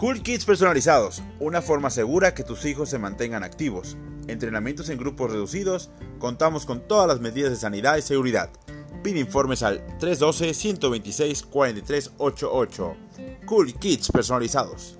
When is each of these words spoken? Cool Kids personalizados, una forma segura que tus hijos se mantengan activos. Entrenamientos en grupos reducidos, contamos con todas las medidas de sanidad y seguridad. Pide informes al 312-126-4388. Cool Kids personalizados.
Cool 0.00 0.22
Kids 0.22 0.46
personalizados, 0.46 1.22
una 1.40 1.60
forma 1.60 1.90
segura 1.90 2.32
que 2.32 2.42
tus 2.42 2.64
hijos 2.64 2.88
se 2.88 2.98
mantengan 2.98 3.44
activos. 3.44 3.98
Entrenamientos 4.28 4.88
en 4.88 4.96
grupos 4.96 5.30
reducidos, 5.30 5.90
contamos 6.18 6.64
con 6.64 6.88
todas 6.88 7.06
las 7.06 7.20
medidas 7.20 7.50
de 7.50 7.56
sanidad 7.56 7.98
y 7.98 8.02
seguridad. 8.02 8.48
Pide 9.02 9.20
informes 9.20 9.62
al 9.62 9.86
312-126-4388. 9.98 12.96
Cool 13.44 13.74
Kids 13.74 14.10
personalizados. 14.10 14.96